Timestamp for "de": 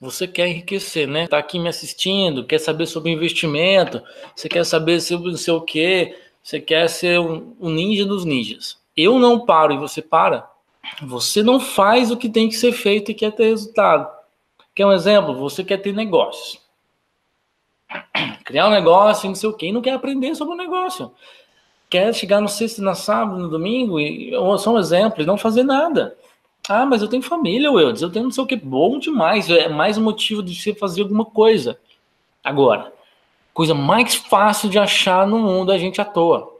30.42-30.54, 34.68-34.78